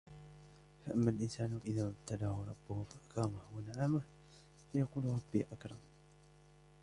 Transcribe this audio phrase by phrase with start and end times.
[0.85, 4.01] فأما الإنسان إذا ما ابتلاه ربه فأكرمه ونعمه
[4.73, 5.85] فيقول ربي أكرمن